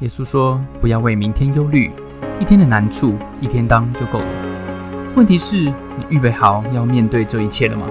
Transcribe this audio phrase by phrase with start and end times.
[0.00, 1.90] 耶稣说：“不要为明天忧虑，
[2.38, 5.12] 一天的难处一天当就够了。
[5.16, 7.84] 问题是，你预备好要面对这一切了吗？”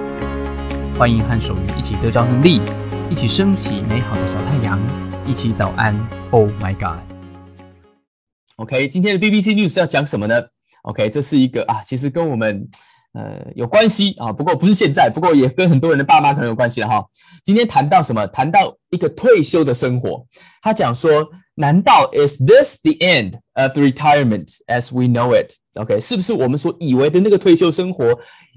[0.98, 2.62] 欢迎和守愚一起得着能力，
[3.10, 4.80] 一起升起美好的小太阳，
[5.26, 5.94] 一起早安。
[6.32, 10.42] Oh my God！OK，今天的 BBC News 要讲什么呢
[10.84, 12.70] ？OK，这是一个啊，其实跟我们
[13.18, 17.04] 呃有关系啊，不过不是现在，不过也跟很多人的爸妈可能有关系了哈。
[17.44, 18.28] 今天谈到什么？
[18.28, 20.26] 谈到一个退休的生活。
[20.62, 21.28] 他讲说。
[21.60, 25.52] 难道 is this the end of retirement as we know it?
[25.74, 28.06] OK，是不是我们所以为的那个退休生活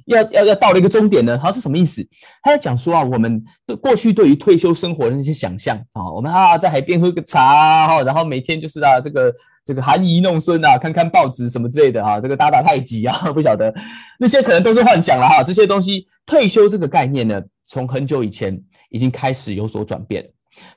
[0.05, 1.41] 要要要到了一个终点呢？
[1.43, 2.07] 它是什么意思？
[2.43, 3.43] 他在讲说啊，我们
[3.81, 13.75] 过去对于退休生活的那些想象啊，我们啊在海边喝个茶哈，然后每天就是啊这个这个含饴弄孙啊，看看报纸什么之类的啊，这个打打太极啊， 不晓得
[14.19, 15.43] 那些可能都是幻想了哈。
[15.43, 18.61] 这些东西退休这个概念呢，从很久以前
[18.91, 20.29] 已经开始有所转变，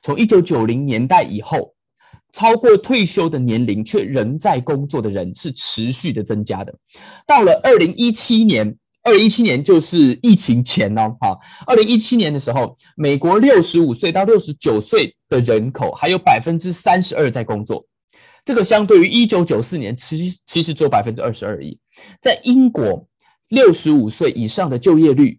[0.02, 1.72] 从一九九零年代以后。
[2.36, 6.74] 超过退休的年龄却仍在工作的人是持续的增加的。
[7.24, 17.86] 到了二零一七年，二零一七年就是疫情前哦，哈，二零一七年的时候，美国六十五岁到六十九岁的人口还有百分之三十二在工作，
[18.44, 21.78] 这个相对于一九九四年，其实其实只有百分之二十二而已。
[22.20, 23.06] 在英国，
[23.48, 25.38] 六十五岁以上的就业率，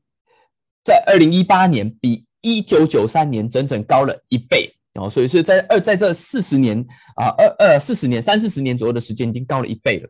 [0.84, 4.72] 在二零一八年比一九九三年整整高了一倍。
[4.96, 6.80] 哦，所以是在二在这四十年
[7.18, 10.10] 啊，二二四十年三四十年左右的时间，已经高了一倍了。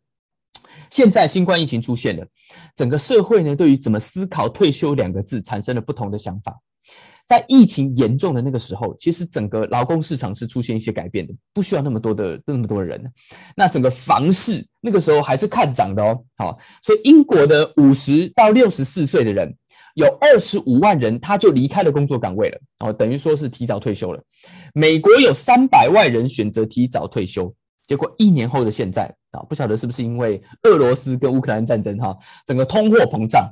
[0.91, 2.25] 现在新冠疫情出现了，
[2.75, 6.55] 整个社会呢，对于怎么思考退休两个字，产生了不同的想法。
[7.27, 13.03] 在疫情严重的那个时候，其实整个劳工市场是出现一些改变的，不需要那么多的那么多人。
[13.55, 16.23] 那整个房市那个时候还是看涨的哦。
[16.37, 19.55] 好，所以英国的五十到六十四岁的人。
[19.95, 24.21] 有二十五万人，他就离开了工作岗位了，哦，等于说是提早退休了。
[24.73, 27.55] 美国有三百万人选择提早退休，
[27.87, 32.13] 结果一年后的现在啊，不晓得是不是因为俄罗斯跟乌克兰战争哈，
[32.45, 33.49] 整个通货膨胀，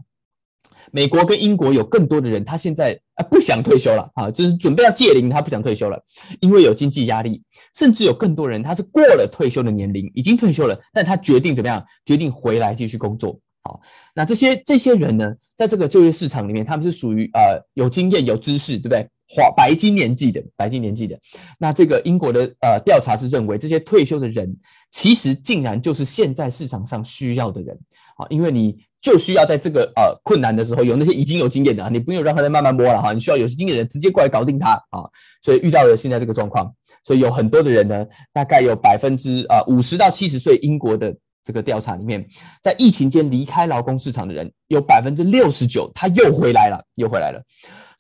[0.96, 6.00] 美国跟英国有更多的人，他现在啊不想退休了啊，就是准备要届龄，他不想退休了，
[6.40, 7.42] 因为有经济压力，
[7.74, 11.84] 甚至有更多人他是过了退休的年龄，已经退休了，但他决定怎么样？
[12.06, 13.40] 决定回来继续工作。
[13.64, 13.82] 好，
[14.14, 19.10] 那这些这些人呢，在这个就业市场里面，他们是属于呃有经验、有知识，对不对？
[19.28, 21.20] 黄白金年纪的，白金年纪的。
[21.58, 24.56] 那这个英国的呃调查是认为，这些退休的人
[24.92, 27.76] 其实竟然就是现在市场上需要的人。
[28.16, 35.04] 啊，因为你就需要在这个呃困难的时候，有那些已经有经验的，你不用让他再慢慢摸了哈，你需要有经验的人直接过来搞定他啊。
[35.44, 38.04] 所以遇到了现在这个状况，所以有很多的人呢，
[38.34, 41.16] 大概有百分之呃五十到七十岁英国的。
[41.46, 42.26] 这个调查里面，
[42.62, 47.44] 在疫情间离开劳工市场的人有百分之六十九，他又回来了，又回来了。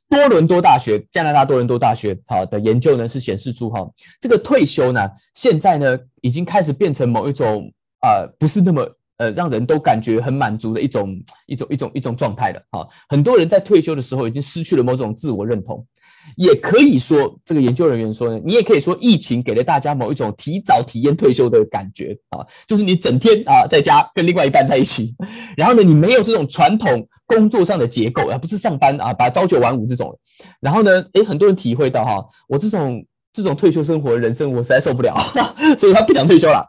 [0.07, 3.85] 多伦多大学，加拿大多伦多大学，好的研究呢是显示出哈，
[4.21, 7.69] 这个退休呢，现在呢已经开始变成某一种
[7.99, 8.89] 啊，不是那么
[9.23, 12.87] 呃让人都感觉很满足的一种一种一种一种状态了哈。
[13.07, 15.85] 很多人在退休的时候已经失去了某种自我认同。
[16.37, 25.13] 也可以说，这个研究人员说呢，你也可以说，疫情给了大家某一种提早体验退休的感觉啊，就是你整天啊在家跟另外一半在一起，
[25.57, 30.17] 然后呢，你没有这种传统工作上的结构，而不是上班啊，把朝九晚五这种，
[30.61, 35.13] 然后呢，诶，很多人体会到哈，我这种这种退休生活人生我实在受不了，
[35.77, 36.65] 所以他不想退休了。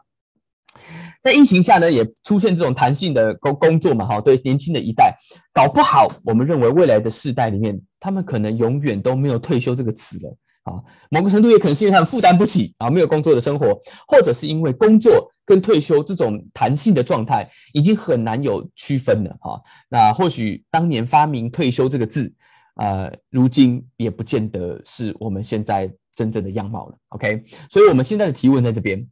[1.25, 5.11] 在疫情下呢，也出现这种弹性的工工作嘛，哈，对年轻的一代，
[5.51, 10.77] 搞不好我们认为未来的世代里面，他们可能永远都没有退休这个词了，啊，
[11.09, 13.75] 某个程度也可能是因为他们负担不起啊，没有工作的生活，
[14.07, 19.59] 或者是因为工作跟退休这种弹性的状态已经很难有区分了，哈，
[19.89, 22.31] 那或许当年发明退休这个字，
[22.75, 29.03] 呃，如今也不见得是我们现在真正的样貌了，OK，所以我们现在的提问在这边。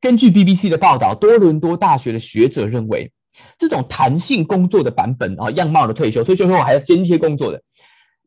[0.00, 3.12] 根据 BBC 的报道，多伦多大学的学者认为，
[3.58, 7.62] 这种弹性工作的版本啊，样貌的退休，退休后还要兼一些工作的，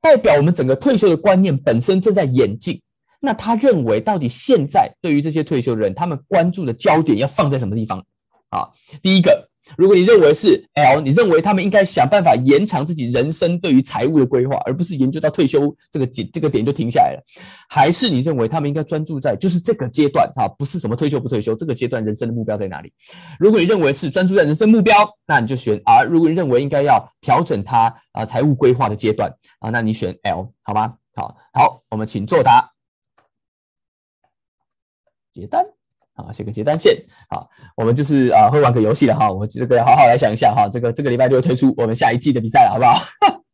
[0.02, 2.82] 代表我们整个退休的观念本身正在演进。
[3.20, 8.06] 那他认为，到底现在对于这些退休的人，他们关注的焦点要放在什么地方？
[8.50, 8.70] 啊，
[9.02, 9.50] 第一个。
[9.78, 17.24] 如果你认为是 L，你认为他们应该想办法延长自己人生对于财务的规划，而不是研究到退休这个点这个点就停下来了，
[17.70, 22.92] 还是你认为他们应该专注在就是这个阶段啊，不是什么退休不退休，这个阶段人生的目标在哪里？
[23.40, 24.94] 如果你认为是专注在人生目标，
[25.26, 30.94] 那你就选 R；如果你认为应该要调整他啊财务规划的阶段啊，那你选 L，好吗？
[31.16, 32.72] 好，好，我们请作答，
[35.32, 35.66] 结单。
[36.16, 36.96] 啊，写个结单线。
[37.30, 39.32] 好，我们就是啊，会玩个游戏的哈。
[39.32, 40.70] 我这个好好来想一下哈。
[40.72, 42.94] 这个这个礼拜就会推出我们下一季的比赛了，好不好？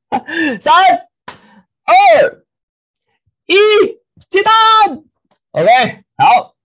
[0.59, 0.73] 三、
[1.85, 2.45] 二、
[3.45, 3.55] 一，
[4.29, 4.53] 接单。
[5.51, 5.69] OK，
[6.17, 6.55] 好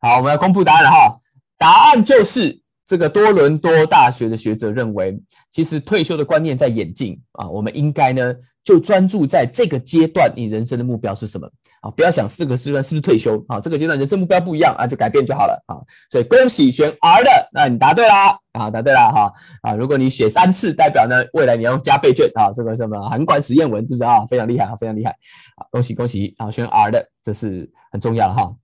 [0.00, 1.20] 好，我们要公布答案了哈。
[1.58, 5.20] 答案就是这个多伦多大学的学者认为，
[5.52, 11.50] 其实退休的观念在演进啊，我们应该呢就专注在这个阶段，你人生的目标是什么
[11.80, 11.90] 啊？
[11.90, 13.60] 不要想四个阶段是不是退休啊？
[13.60, 15.82] 这个阶段人生目标不一样啊，就改变就好了啊。
[16.10, 19.32] 所以恭喜选 R 的，那你答对啦啊，答对了哈
[19.62, 19.74] 啊。
[19.74, 24.24] 如果你写三次，代表呢未来你要加倍卷啊，这个什么函馆实验文，是不是啊？
[24.26, 25.10] 非常厉害啊，非常厉害
[25.56, 25.66] 啊！
[25.70, 28.54] 恭喜恭喜啊，选 R 的，这是很重要的哈。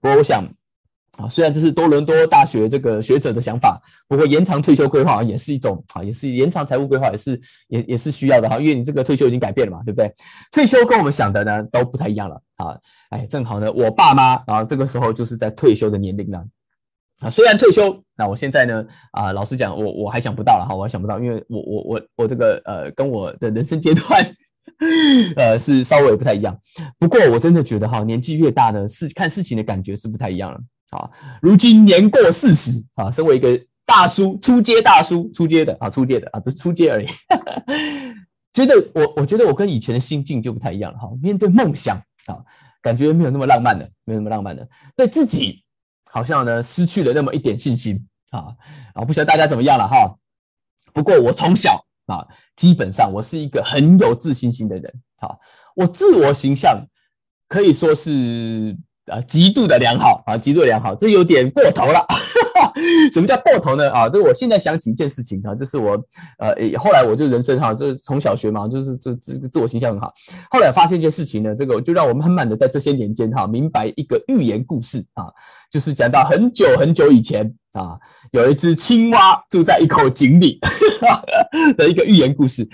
[0.00, 0.44] 不过我想
[1.18, 10.14] 啊，虽然这是多伦多大学这个学者的想法，不过延长退休规划也是一种啊，也是延长财务规划，也是也也是需要的哈，因为你这个退休已经改变了嘛，对不对？
[10.52, 12.78] 退休跟我们想的呢都不太一样了啊，
[13.10, 16.40] 哎，正好呢，我爸妈啊这个时候就是在退休的年龄呢
[17.18, 24.24] 啊，虽然退休，那我现在呢啊，老实讲，我我还想不到了哈，我还想不到，因为我我我我这个呃跟我的人生阶段。
[25.34, 26.56] 呃，是稍微不太一样，
[26.98, 31.10] 不过我真的觉得哈，年纪越大呢，事看事情的感觉是不太一样了啊。
[31.40, 37.06] 如今年过四十啊，身为一个大叔，出街大叔，出街的啊，出街的啊，只是出街而已。
[38.52, 41.10] 觉得我，我觉得我跟以前的心境就不太一样了哈。
[41.22, 41.96] 面对梦想
[42.26, 42.38] 啊，
[42.82, 45.62] 感觉没有那么浪漫的，没有那么浪漫的，对自己
[46.10, 48.54] 好像呢失去了那么一点信心啊。
[48.94, 50.16] 啊，不晓得大家怎么样了哈。
[50.92, 51.84] 不过我从小。
[52.08, 52.26] 啊，
[52.56, 54.94] 基本上我是一个很有自信心的人。
[55.16, 55.38] 好，
[55.76, 56.86] 我自我形象
[57.48, 58.74] 可以说是
[59.10, 62.04] 啊极度的良好啊，极度的良好，这有点过头了。
[63.12, 63.90] 什么叫过头呢？
[63.90, 65.92] 啊，这我现在想起一件事情啊，就是我
[66.38, 70.12] 呃后来我就人生哈，就是从小学嘛，就是这这个自我形象很好。
[70.50, 75.26] 后来发现一件事情呢，这个就让我慢慢的在这些年间哈，明白一个寓言故事啊，
[75.70, 77.54] 就是讲到很久很久以前。
[77.78, 77.98] 啊，
[78.32, 80.58] 有一只青蛙住在一口井里
[81.76, 82.68] 的一个寓言故事。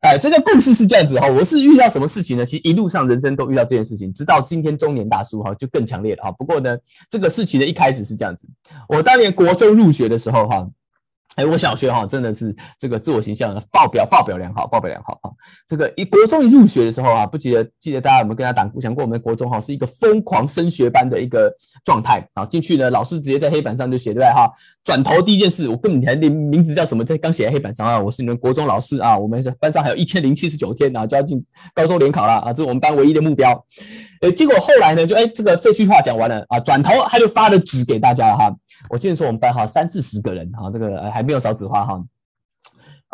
[0.00, 2.46] 哎，这个故事是这样子哈，我是遇到什么事情呢？
[2.46, 6.30] 其实一路上人生都遇到这件事情，直到今天中年大叔哈就更强烈了哈。
[6.32, 6.76] 不过呢，
[7.10, 8.46] 这个事情的一开始是这样子，
[8.88, 10.68] 我当年国中入学的时候哈。
[11.36, 15.30] 哎，我小学哈真的是这个自我形象爆表爆表良好，爆表良好啊。
[15.66, 21.52] 这个一国中一入学的时候啊，不记得记得大家有没有跟他讲讲过，我们国中哈是一个疯狂升学班的一个
[21.84, 22.46] 状态啊。
[22.46, 24.50] 进去呢，老师直接在黑板上就写对不对哈？
[24.84, 27.98] 转头第一件事，我根本还连名字叫什么，在刚写在黑板上啊。
[27.98, 31.42] 我是你们国中老师啊，我们班上还有一千零七十九天啊，就要进
[31.74, 33.64] 高中联考了啊，这是我们班唯一的目标。
[34.24, 38.50] 诶，结果后来呢，就哎这个这句话讲完了啊，转头他就发了纸给大家哈。
[38.88, 42.02] 我记得说我们班哈三四十个人哈，这个呃还没有少纸花哈，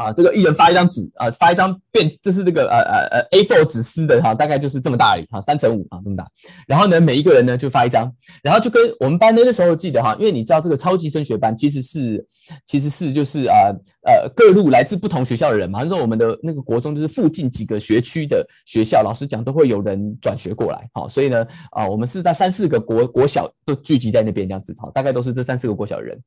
[0.00, 6.26] 啊，这个一人发一张纸啊，发一张变，就是这个呃呃呃 A4 纸撕的哈，大概就是这么大而已哈，三乘五啊这么大。
[6.66, 8.10] 然后呢，每一个人呢就发一张，
[8.42, 12.26] 然后就跟我们班的那时候记得哈，因为你知道这个超级升学班其实是
[12.64, 13.68] 其实是就是啊
[14.06, 26.18] 呃各路来自不同学校的人嘛，那时候我们的那个国中就是附近几个学区的学校，老师讲都会有人转学过来，好，所以呢啊我们是在三四个国国小都聚集在那边这样子，好，大概都是这三四个国小的人。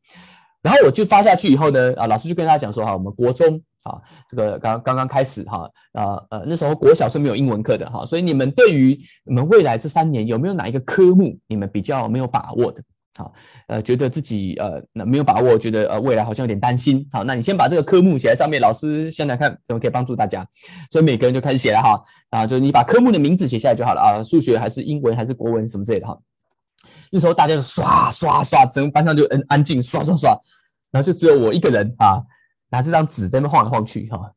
[0.64, 12.82] 然后我就发下去以后呢，啊，老师就跟大家讲说哈，我们国中啊，这个刚刚刚开始哈，啊呃那时候国小是没有英文课的哈，所以你们对于你们未来这三年有没有哪一个科目你们比较没有把握的？
[13.16, 13.32] 好，
[13.68, 17.08] 呃，觉得自己呃那没有把握，觉得呃未来好像有点担心。
[17.12, 20.44] 好，那你先把这个科目写在上面，老师先来看怎么可以帮助大家。
[20.90, 22.02] 所以每个人就开始写了哈，
[22.32, 26.18] 啊，就你把科目的名字写下来就好了啊，数学还是英文还是国文什么之类的哈。
[27.12, 30.36] 那时候大家就刷刷刷，整个班上就很安静，刷刷刷，
[30.94, 32.22] 然后就只有我一个人啊，
[32.70, 34.32] 拿这张纸在那晃来晃去哈，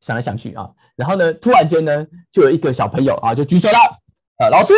[0.00, 3.78] 想来想去啊，然后呢，突然间呢，就有一个小朋友啊，就举手了，
[4.36, 4.74] 啊，老师，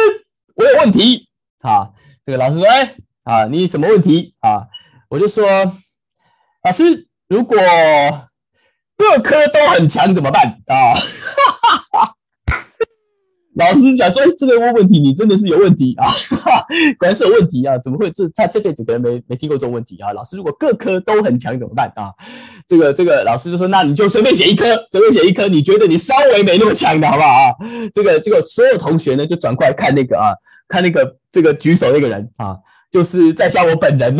[0.55, 1.29] 我有问题
[1.59, 1.91] 啊，
[2.25, 4.69] 这个老师说，哎，啊，你什么问题啊？
[5.09, 5.45] 我就说，
[6.63, 7.59] 老师，如果
[8.97, 10.95] 各科都很强怎么办啊？
[13.57, 16.13] 老师讲说，这个问问题，你真的是有问题啊！
[16.99, 17.79] 果然是有问题啊！
[17.79, 20.13] 怎么会这他这辈子可能没没听过这种问题啊？
[20.13, 22.13] 老师，如果各科都很强怎么办啊？
[22.69, 27.55] 这个这个老师就说，那你就随便写一科，随便写一科，你觉得你稍微没那么强的好不好啊？
[27.95, 30.35] 这个这个所有同学呢就转过来看那个啊，
[30.69, 32.59] 看那个这个举手那个人啊，
[32.91, 34.15] 就是在笑我本人，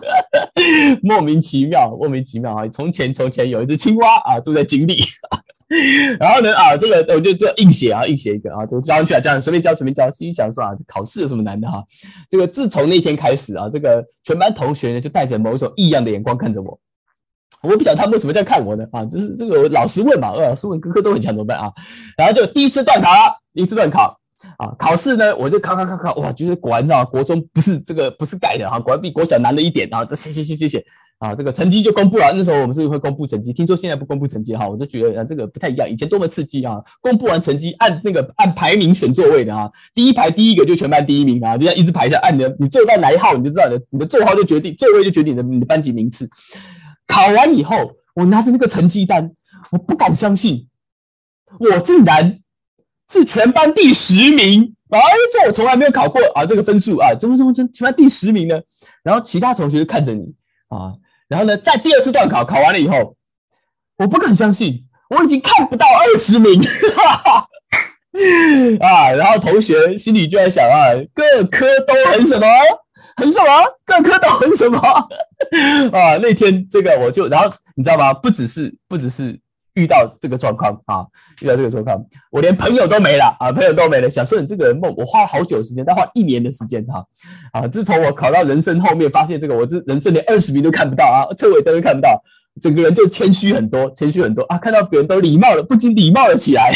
[1.02, 2.66] 莫名其妙，莫名其妙啊！
[2.68, 5.02] 从前从前有一只青蛙啊，住在井里。
[6.20, 10.08] 然后呢啊，这个我就这硬写啊，硬写一个啊，就交上去啊，这样随便交随便交。
[10.10, 11.82] 心想说啊，考试有什么难的哈？
[12.30, 16.78] 这个自从那天开始啊，这个全班同学呢就带着某种异样的眼光看着我。
[17.62, 19.04] 我不晓得他们为什么在看我呢啊？
[19.06, 21.72] 就是这个老师问嘛，呃老师问，哥哥都很强怎么办啊？
[22.16, 23.10] 然后就第一次断考，
[23.54, 24.16] 一次断考
[24.58, 30.04] 啊，考试呢我就考考考考，哇，就是果然啊，国中不是这个不是盖的哈，果然比国小难了一点啊。
[30.04, 30.86] 这写写写写写，
[31.18, 32.30] 啊，这个成绩就公布了。
[32.36, 35.88] 那时候我们是会公布成绩，听说现在不公布成绩哈，我就觉得啊，这个不太一样。
[35.88, 36.76] 以前多么刺激啊！
[37.00, 46.28] 公布完成绩，按那个按排名选座位的啊，第一排第一个就全班第一名啊，就这样一直排下，按你的你坐在哪一号，你就知道你的你的座号就决定座位就决定你的你的班级名次。
[47.06, 49.32] 考完以后，我拿着那个成绩单，
[49.70, 50.68] 我不敢相信，
[51.58, 52.40] 我竟然
[53.08, 54.74] 是全班第十名。
[54.90, 55.00] 哎，
[55.32, 58.60] 这我从来没有考过啊，这个分数啊，怎么怎么怎么全班第十名呢？
[59.02, 60.34] 然后其他同学就看着你
[60.68, 60.92] 啊。
[61.28, 63.16] 然后呢，在第二次段考考完了以后，
[63.98, 66.60] 我不敢相信，我已经看不到二十名，
[68.80, 69.10] 啊！
[69.12, 72.46] 然后同学心里就在想啊，各科都很什么，
[73.16, 73.46] 很什么，
[73.84, 74.78] 各科都很什么
[75.92, 76.16] 啊！
[76.22, 78.12] 那天这个我就，然后你知道吗？
[78.14, 79.38] 不只是，不只是。
[79.76, 81.06] 遇到这个状况啊，
[81.40, 84.10] 遇到这个状况，我连朋友都没了啊，朋友都没了。
[84.10, 87.04] 想说你这个梦，我花了好久时间，但花一年的时间哈
[87.52, 87.68] 啊！
[87.68, 92.20] 自从我考到人生后面，发现这个我这人生连二十名都看不到啊，车尾灯都看不到，
[92.60, 94.58] 整个人就谦虚很多，谦虚很多啊！
[94.58, 96.74] 看到别人都礼貌了，不禁礼貌了起来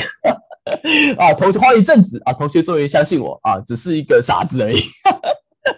[1.16, 1.32] 啊！
[1.32, 4.78] 同学花一阵子啊，同学终于相信我啊，只是一个傻子而已。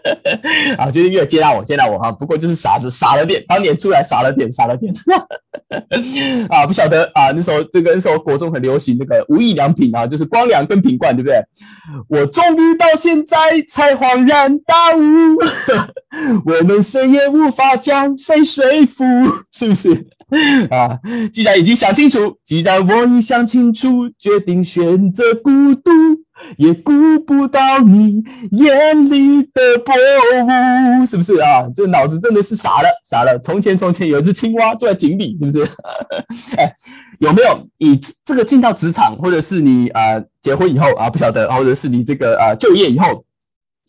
[0.79, 2.11] 啊，就是越接纳我，接纳我哈。
[2.13, 4.93] 不过就是傻子，傻了点，当年出来傻了点，傻了点。
[6.51, 11.43] 啊，不晓得啊，那时候这个那时候国中很流行那个无印良品啊，就是光良跟品冠，对不对？
[12.09, 13.37] 我终于到现在
[13.69, 15.39] 才恍然大悟，
[16.45, 19.05] 我们谁也无法将谁说服，
[19.51, 20.07] 是不是？
[20.71, 20.99] 啊，
[21.33, 25.91] 既然已经想清楚，既然我已想清楚，决定选择孤独。
[26.57, 31.69] 也顾不到你眼里的薄雾，是不是啊？
[31.75, 33.39] 这脑子真的是傻了，傻了。
[33.41, 35.63] 从前，从前有一只青蛙住在井里，是不是？
[36.57, 36.73] 哎，
[37.19, 43.25] 有没有你这个进到职场，或者是你啊结婚以后啊，不晓得，或者是你这个啊就业以后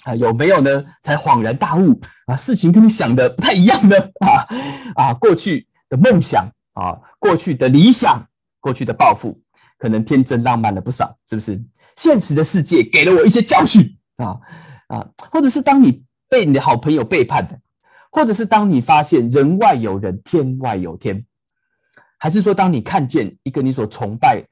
[0.04, 0.84] 啊，有没有呢？
[1.02, 4.48] 才恍然大悟啊，事情跟你想的不太一样呢 啊
[4.96, 8.26] 啊，过去的梦想啊，过去的理想，
[8.60, 9.40] 过去的抱负，
[9.78, 11.62] 可能天真浪漫了不少，是不是？
[11.96, 14.40] 现实的世界给了我一些教训啊
[14.88, 17.60] 啊，或者是当你被你的好朋友背叛的，
[18.12, 21.26] 或者是当你发现人外有人，天外有天，
[22.18, 24.44] 还是说当你看见一个你所崇拜、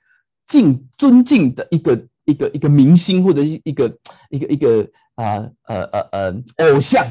[0.45, 3.97] 敬尊敬的一个一个一个明星，或者是一个
[4.29, 6.43] 一个一个啊呃呃呃
[6.73, 7.05] 偶像，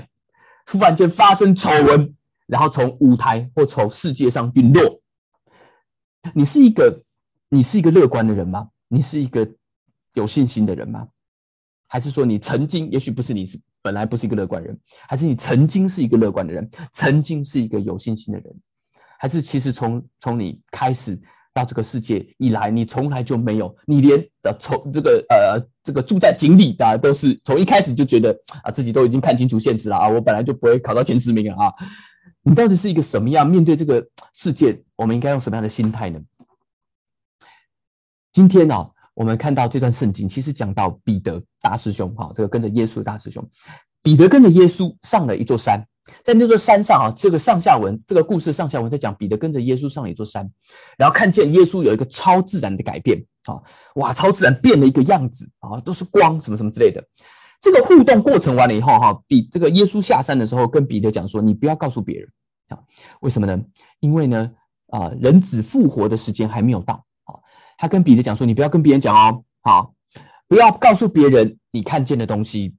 [0.67, 2.15] 突然间发生丑闻，
[2.47, 5.01] 然后从舞台或从世界上陨落，
[6.35, 7.03] 你是一个
[7.49, 8.69] 你是一个乐观的人吗？
[8.89, 9.49] 你是一个？
[10.15, 11.09] 有信心的人吗？
[11.87, 18.55] 还是说你曾经，也许不是你是本来不是一个乐观人，还是你曾经是一个乐观的人，曾经是一个有信心的人，
[19.19, 21.21] 还是其实从从你开始
[21.53, 31.75] 到这个世界以来，你从来就没有，你连的从这个呃这个住在井里的都是从一开始就觉得啊自己都已经看清楚现实了啊，我本来就不会考到前十名了啊，
[32.43, 36.21] 你到底是一个什么样面对这个世界，我们应该用什么样的心态呢？
[38.33, 38.91] 今天呢？
[39.15, 43.47] 我们看到这段圣经，其实讲到彼得大师兄，哈，这个跟着耶稣的大师兄，
[44.03, 45.85] 彼得跟着耶稣上了一座山，
[46.25, 50.51] 在那座山上，哈，这个上下文，这个故事上下文在讲彼得跟着耶稣上了一座山，
[50.97, 53.61] 然后看见耶稣有一个超自然的改变，啊，
[53.97, 57.05] 哇，超自然变了一个样子，啊，都是光什么什么之类的。
[57.61, 62.29] 这个互动过程完了以后，哈，比这个耶稣下山的时候跟彼得讲说，你不要告诉别人，
[62.69, 62.79] 啊，
[63.21, 63.63] 为什么呢？
[63.99, 64.51] 因为呢，
[64.87, 67.05] 啊，人子复活的时间还没有到。
[67.81, 69.95] 他跟彼得讲说：“你不要跟别人讲哦，好，
[70.47, 72.75] 不要告诉别人你看见的东西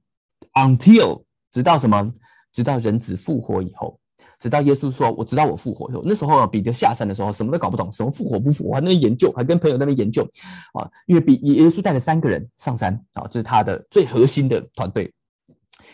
[0.54, 2.14] ，until 直到什么？
[2.52, 3.98] 直到人子复活以后，
[4.38, 10.22] 直到耶稣说我知道我复活以后，那时候啊，彼得下山的时候什么都搞不懂，什么复活不复活，还在研究，还跟朋友那边研究
[10.74, 10.88] 啊。
[11.06, 15.12] 因为比耶稣带了三个人上山啊，这是他的最核心的团队。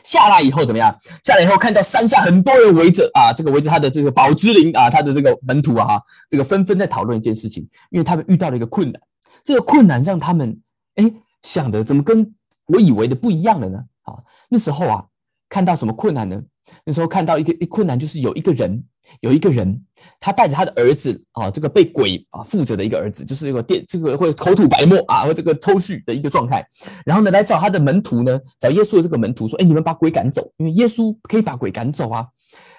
[0.05, 0.97] 下来以后怎么样？
[1.23, 9.01] 下来以后看到山下很多人围着啊，这个围着他的这个宝芝林啊，他的这个门徒啊，哈，这个纷纷在讨论一件事情，因为他们遇到了一个困难。
[9.45, 10.61] 这个困难让他们
[10.97, 11.11] 哎
[11.43, 12.35] 想的怎么跟
[12.67, 13.79] 我以为的不一样了呢？
[14.03, 14.15] 啊，
[14.49, 15.05] 那时候啊
[15.49, 16.43] 看到什么困难呢？
[16.85, 18.85] 那时候看到一个一困难就是有一个人
[19.21, 19.85] 有一个人
[20.21, 26.67] 他带着他的儿子啊，这个被鬼啊附着的一个儿子，就是一个电这个会口吐白沫啊，或这个抽搐的一个状态。
[27.05, 32.27] 然后呢来找他的门徒呢，找耶稣的这个门徒说：“哎，你们把鬼赶走，因为耶稣可以把鬼赶走啊。”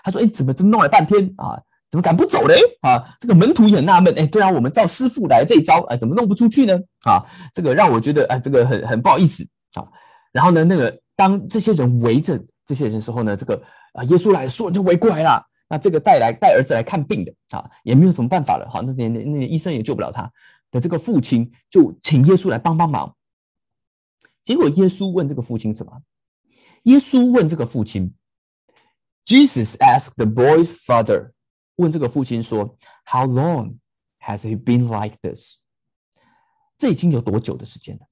[0.03, 1.59] 他说：“哎，怎么这么弄了半天啊？”
[1.89, 2.61] 怎么赶不走嘞？
[2.81, 4.13] 啊，这个门徒也很纳闷。
[4.15, 6.77] 哎，对啊，我们照师傅来这一招，哎，怎么弄不出去呢？
[7.03, 9.43] 啊，这个让我觉得，啊，这个很很不好意思
[9.73, 9.81] 啊。
[10.31, 13.59] 然后呢，那个当这些人围着这些人的时候呢，这个
[13.93, 15.43] 啊，耶稣来，所有人就围过来了。
[15.69, 18.67] 那这个带来带儿子来看病的啊，也没有什么办法了。
[18.69, 20.29] 好，那那那那医生也救不了他
[20.71, 23.15] 的这个父亲，就请耶稣来帮帮忙。
[24.43, 26.01] 结果耶稣问这个父亲什么？
[26.83, 28.13] 耶稣问这个父亲
[29.25, 31.33] ，Jesus asked the boy's father。
[31.75, 33.77] 问这个父亲说：“How long
[34.19, 35.57] has he been like this？”
[36.77, 38.07] 这已经有多久的时间了？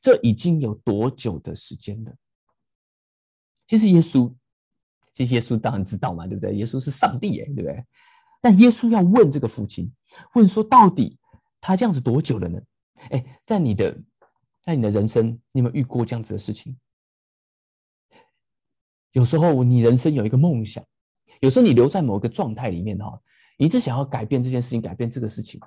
[0.00, 2.14] 这已经有多久的时间了？
[3.66, 4.34] 其实耶稣，
[5.12, 6.54] 其实耶稣当然知道嘛，对不对？
[6.54, 7.84] 耶稣是上帝耶，对不对？
[8.40, 9.92] 但耶稣要问这个父亲，
[10.34, 11.18] 问说到底
[11.60, 12.60] 他这样子多久了呢？
[13.10, 13.96] 哎，在你的
[14.64, 16.76] 在你的人生，你有没有遇过这样子的事情？
[19.12, 20.84] 有时候你人生有一个梦想，
[21.40, 23.20] 有时候你留在某一个状态里面哈，
[23.58, 25.60] 一直想要改变这件事情，改变这个事情，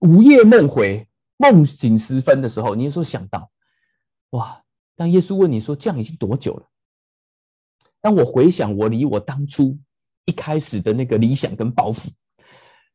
[0.00, 1.06] 午夜梦回。
[1.42, 3.50] 梦醒时分的时候，你有时候想到，
[4.32, 4.62] 哇！
[4.94, 6.69] 当耶稣问你说：“这样已经多久了？”
[8.00, 9.76] 当我回想我离我当初
[10.24, 12.08] 一开始的那个理想跟抱负，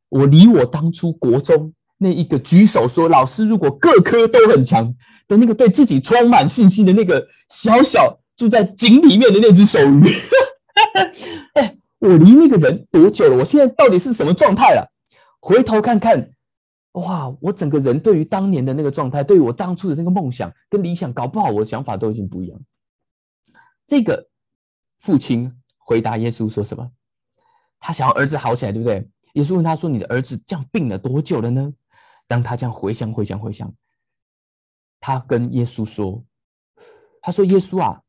[0.09, 4.93] 我离我当初国中那一个举手说老师如果各科都很强
[5.27, 10.09] 的那个对自己充满信心的那个小小住在井里面的那只手鱼，
[11.55, 13.37] 哎，我离那个人多久了？
[13.37, 14.91] 我现在到底是什么状态了？
[15.39, 16.31] 回头看看。
[16.95, 17.35] 哇！
[17.41, 22.57] 我整个人对于当年的那个状态，对于我当初的那个梦想跟理想，搞不好我的想法都已经不一样。
[23.85, 24.27] 这个
[25.05, 26.91] 父亲回答耶稣说什么？
[27.79, 29.07] 他想要儿子好起来，对不对？
[29.33, 31.71] 耶稣问他说：“你的儿子这样病了多久了呢？”
[32.27, 33.71] 当他这样回想、回想、回想，
[34.99, 36.25] 他跟耶稣说
[37.21, 38.01] ：“他说耶稣啊，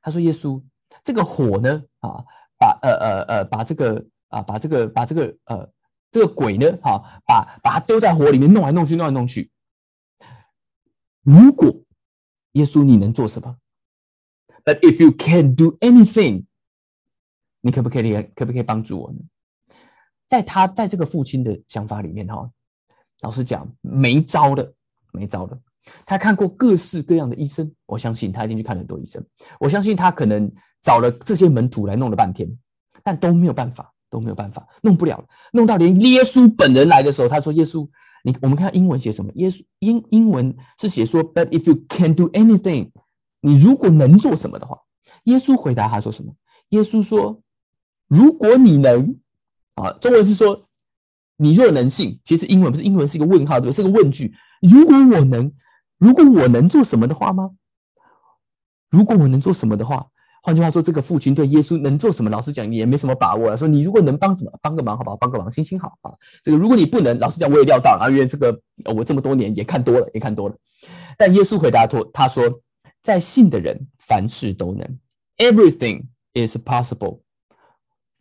[0.00, 0.62] 他说耶稣，
[1.04, 2.24] 这个火呢啊，
[2.58, 5.70] 把呃呃呃把这个啊把这个把这个呃。”
[6.10, 6.66] 这个鬼呢？
[6.82, 9.50] 哈，把把它丢在火里面，弄来弄去，弄来弄去。
[11.20, 11.70] 如果
[12.52, 13.58] 耶稣，你能做什么
[14.68, 16.44] ？But if you can do anything，
[17.62, 19.18] 你可不可以可不可以帮助我呢？
[20.28, 22.50] 在他在这个父亲的想法里面，哈，
[23.22, 24.74] 老实讲，没招的，
[25.12, 25.58] 没招的。
[26.04, 29.24] 他看过各式各样的医生，我相信他一定去看很多医生。
[29.58, 32.46] 我相信他可能找了这些门徒来弄了半天，
[33.02, 33.94] 但都没有办法。
[34.10, 37.86] 都没有办法，弄不了了，弄到连耶稣本人来的时候，他说：“耶稣，
[38.24, 39.30] 你我们看英文写什么？
[39.34, 42.90] 耶稣英英文是写说，But if you can do anything，
[43.40, 44.78] 你如果能做什么的话，
[45.24, 46.32] 耶稣回答他说什么？
[46.70, 47.40] 耶稣说：
[48.08, 49.16] 如果你能
[49.74, 50.66] 啊，中文是说
[51.36, 54.34] 你若能信，其实英文不是英文是一个问号，对，是个问句。
[54.60, 55.52] 如果我能，
[55.98, 57.50] 如果我能做什么的话吗？
[58.90, 60.06] 如果我能做什么的话？”
[60.40, 62.30] 换句话说，这个父亲对耶稣能做什么？
[62.30, 63.56] 老实讲，也没什么把握啊。
[63.56, 65.16] 说你如果能帮什么，帮个忙，好不好？
[65.16, 66.14] 帮个忙，心心好啊。
[66.42, 68.08] 这个如果你不能，老实讲，我也料到了。
[68.10, 68.58] 因为这个
[68.94, 70.56] 我这么多年也看多了，也看多了。
[71.18, 72.44] 但耶稣回答说：“他说，
[73.08, 74.98] 在信的人，凡事都能。
[75.38, 77.22] Everything is possible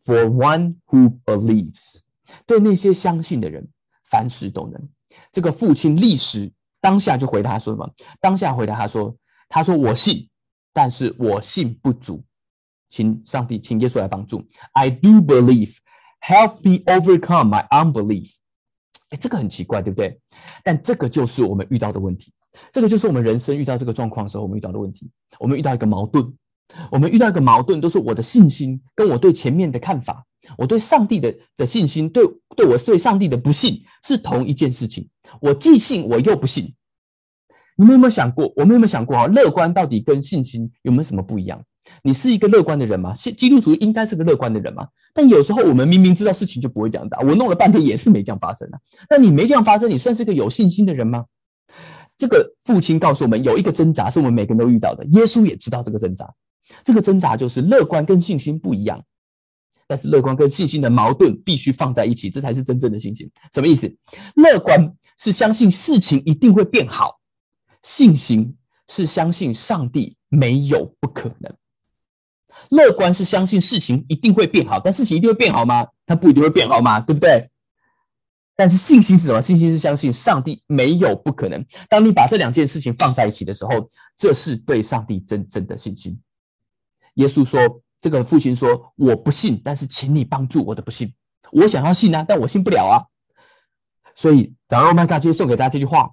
[0.06, 2.00] for one who believes。
[2.45, 3.67] 对那些相信的人，
[4.10, 4.89] 凡事都能。”
[5.30, 7.93] 这个父亲立时当下就回答他说什么？
[8.21, 9.13] 当下回答他说
[9.50, 10.26] ：“他说我信。”
[10.71, 12.23] 但是我信不足，
[12.88, 14.47] 请上帝，请耶稣来帮助。
[14.71, 15.76] I do believe,
[16.21, 18.36] help me overcome my unbelief。
[19.10, 20.17] 哎，这个很奇怪，对不对？
[20.63, 22.32] 但这个就是我们遇到的问题，
[22.72, 25.10] 这个就是我们人生遇到这个状况的时候，我们遇到的问题。
[25.39, 26.34] 我们遇到一个矛盾，
[26.91, 30.26] 我们遇到一个矛盾，都是我的信心跟我对前面的看法，
[30.58, 32.24] 我对上帝的的信心，对
[32.56, 35.08] 对我对上帝的不信是同一件事情。
[35.41, 36.74] 我既信，我又不信。
[37.78, 38.52] 你们有没有想过？
[38.56, 39.28] 我们有没有想过啊？
[39.28, 41.62] 乐观到底跟信心有没有什么不一样？
[42.02, 43.13] 你是一个乐观的人吗？
[43.13, 44.88] 基基督徒应该是个乐观的人吗？
[45.13, 48.80] 但有时候我们明明知道事情就不会这样子啊，我弄了半天也是没这样发生啊。
[49.10, 51.26] 那你没这样发生，你算是个有信心的人吗？
[52.17, 55.06] 这个父亲告诉我们，有一个挣扎是我们每个人都遇到的。
[55.06, 56.27] 耶稣也知道这个挣扎，
[56.84, 59.03] 这个挣扎就是乐观跟信心不一样，
[59.88, 63.30] 但是乐观跟信心的矛盾必须放在一起，这才是真正的信心。
[63.53, 63.95] 什么意思？
[64.36, 67.19] 乐观是相信事情一定会变好。
[67.84, 68.56] 信心
[68.88, 71.53] 是相信上帝没有不可能，
[72.69, 75.88] 乐观是相信事情一定会变好，但事情一定会变好吗？
[76.06, 76.99] 它不一定会变好吗？
[76.99, 77.49] 对不对？
[78.58, 79.41] 但是信心是什么？
[79.41, 81.65] 信心是相信上帝没有不可能。
[81.88, 86.20] 当你把这两件事情放在一起的时候，这是对上帝真正的信心。
[87.13, 91.13] 耶稣说：“这个父亲说，我不信，但是请你帮助我的不信。
[91.54, 93.06] 我想要信啊，但我信不了啊。
[94.15, 96.12] 所以，然后麦卡今天送给大家这句话。”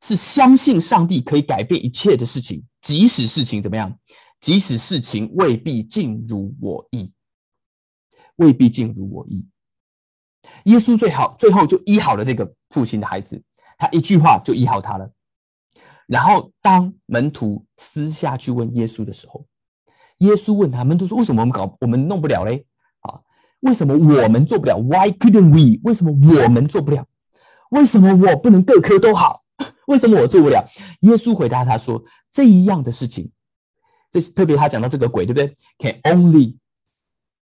[0.00, 3.98] 是相信上帝可以改变一切的事情，即使事情怎么样，
[4.38, 7.12] 即使事情未必尽如我意，
[8.36, 9.44] 未必尽如我意。
[10.68, 13.42] 耶稣最好最后就医好了这个父亲的孩子，
[13.78, 15.10] 他一句话就医好他了。
[16.06, 19.46] 然后当门徒私下去问耶稣的时候，
[20.18, 22.66] 耶稣问他们：“都说：“为什么我们搞我们弄不了嘞？
[23.00, 23.20] 啊，
[23.60, 25.80] 为什么我们做不了？Why couldn't we？
[25.84, 27.06] 为什么我们做不了？
[27.70, 29.42] 为什么我不能各科都好？”
[29.88, 30.66] 为什么我做不了？
[31.00, 33.30] 耶稣回答他说：“这一样的事情，
[34.10, 36.56] 这特别他讲到这个鬼，对不对？Can only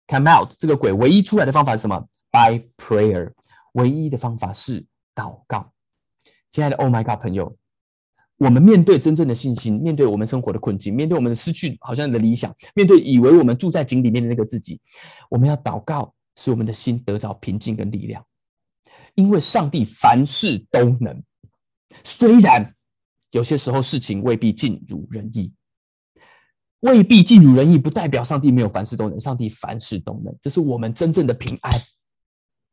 [0.07, 3.31] come out 这个鬼唯一出来的方法是什么 by prayer，
[3.73, 5.71] 唯一的方法是祷告。
[6.49, 7.53] 亲爱的 Oh my God 朋友，
[8.37, 14.81] 我们面对真正的信心，面对我们生活的困境，面对我们的失去好像你的理想，面对以为我们住在井里面的那个自己，
[15.29, 18.25] 我们要祷告，使我们的心得着平静跟力量。
[19.15, 21.21] 因为上帝凡事都能，
[22.03, 22.73] 虽然
[23.31, 25.53] 有些时候事情未必尽如人意，
[26.79, 29.19] 未必尽如人意，不代表上帝没有凡事都能。
[29.19, 31.71] 上帝凡事都能，这是我们真正的平安，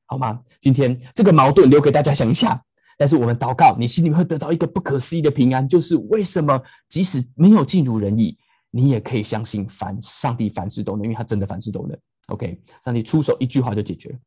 [0.09, 0.43] 好吗？
[0.61, 2.61] 今天这个矛盾留给大家想一下。
[2.97, 8.37] 但是我们祷告，你心里面会得到一个不可思议的平安，就是为什么即使没有尽如人意，
[8.71, 11.97] 你也可以相信凡上帝凡事都能，因为他真的凡事都能。
[12.27, 14.19] OK，上帝出手一句话就解决。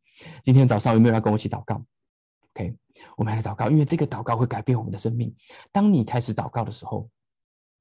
[0.42, 1.84] 今天早上有没有人要跟我一起祷告
[2.54, 2.74] ？OK，
[3.18, 5.36] 我们来祷告，因为这个祷告会改变我们的生命。
[5.72, 7.10] 当你开始祷告的时候，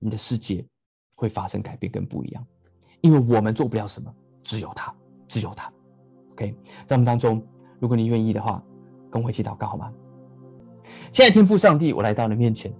[0.00, 0.66] 你的世界
[1.14, 2.44] 会发生改变跟不一样。
[3.00, 4.92] 因为我们做不了什么，只有他，
[5.28, 5.72] 只有他。
[6.32, 6.52] OK，
[6.84, 7.46] 在我们当中，
[7.80, 8.62] 如果你愿意的话，
[9.10, 9.90] 跟我一起祷告好吗？
[11.12, 12.72] 现在天父上帝，我来到你面前，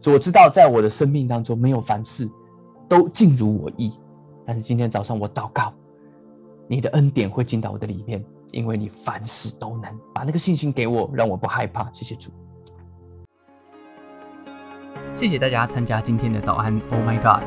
[0.00, 2.26] 说我知道在我的生命当中没有凡事
[2.88, 3.92] 都尽如我意，
[4.46, 5.74] 但是今天早上我祷告，
[6.66, 8.24] 你的恩典会进到我的里面。
[8.52, 11.90] 因为你凡事都能把那个信心给我，让我不害怕。
[11.92, 12.30] 谢谢主，
[15.16, 16.72] 谢谢大家参加今天的早安。
[16.90, 17.42] Oh my God！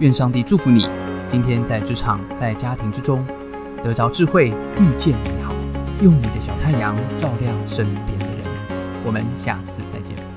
[0.00, 0.88] 愿上帝祝福你，
[1.30, 3.24] 今天在职场、在家庭之中
[3.84, 5.54] 得着智慧，遇见美好，
[6.02, 8.44] 用你的小太阳照亮身边的人。
[9.04, 10.29] 我们下次再见。